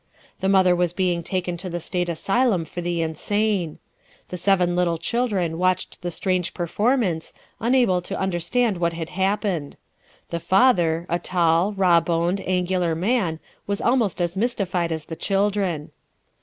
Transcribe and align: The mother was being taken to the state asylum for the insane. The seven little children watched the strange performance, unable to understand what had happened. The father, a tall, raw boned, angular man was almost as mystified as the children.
The 0.39 0.49
mother 0.49 0.75
was 0.75 0.93
being 0.93 1.21
taken 1.21 1.57
to 1.57 1.69
the 1.69 1.79
state 1.79 2.09
asylum 2.09 2.65
for 2.65 2.81
the 2.81 3.03
insane. 3.03 3.77
The 4.29 4.35
seven 4.37 4.75
little 4.75 4.97
children 4.97 5.59
watched 5.59 6.01
the 6.01 6.09
strange 6.09 6.55
performance, 6.55 7.33
unable 7.59 8.01
to 8.09 8.19
understand 8.19 8.77
what 8.79 8.93
had 8.93 9.09
happened. 9.09 9.77
The 10.31 10.39
father, 10.39 11.05
a 11.07 11.19
tall, 11.19 11.73
raw 11.73 11.99
boned, 12.01 12.41
angular 12.47 12.95
man 12.95 13.39
was 13.67 13.79
almost 13.79 14.19
as 14.19 14.35
mystified 14.35 14.91
as 14.91 15.05
the 15.05 15.15
children. 15.15 15.91